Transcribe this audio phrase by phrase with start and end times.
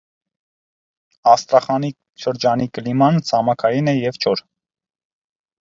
[1.33, 1.91] Աստրախանի
[2.23, 4.43] շրջանի կլիման ցամաքային է և չոր։